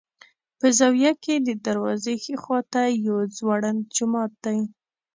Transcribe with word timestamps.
په 0.59 0.67
زاویه 0.77 1.11
کې 1.23 1.35
د 1.47 1.49
دروازې 1.65 2.13
ښي 2.23 2.35
خوا 2.43 2.59
ته 2.73 2.81
یو 3.05 3.17
ځوړند 3.37 3.81
جومات 3.95 4.31
دی. 4.43 4.57